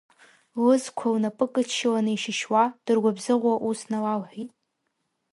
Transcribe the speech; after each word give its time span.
Лызқәа 0.63 1.07
лнапы 1.13 1.45
кыдшьыланы 1.53 2.11
ишьышьуа, 2.13 2.63
дыргәыбзыӷуа, 2.85 3.53
ус 3.69 3.79
налалҳәеит… 3.91 4.51